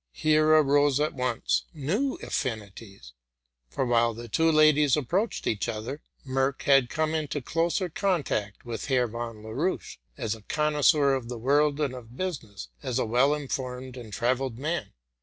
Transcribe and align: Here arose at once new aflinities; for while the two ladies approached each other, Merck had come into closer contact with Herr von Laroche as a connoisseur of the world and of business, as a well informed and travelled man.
Here 0.13 0.47
arose 0.47 0.99
at 0.99 1.13
once 1.13 1.65
new 1.75 2.17
aflinities; 2.23 3.11
for 3.69 3.85
while 3.85 4.15
the 4.15 4.27
two 4.27 4.51
ladies 4.51 4.97
approached 4.97 5.45
each 5.45 5.69
other, 5.69 6.01
Merck 6.27 6.63
had 6.63 6.89
come 6.89 7.13
into 7.13 7.39
closer 7.39 7.87
contact 7.87 8.65
with 8.65 8.85
Herr 8.87 9.05
von 9.07 9.43
Laroche 9.43 9.97
as 10.17 10.33
a 10.33 10.41
connoisseur 10.41 11.13
of 11.13 11.29
the 11.29 11.37
world 11.37 11.79
and 11.79 11.93
of 11.93 12.17
business, 12.17 12.69
as 12.81 12.97
a 12.97 13.05
well 13.05 13.35
informed 13.35 13.95
and 13.95 14.11
travelled 14.11 14.57
man. 14.57 14.91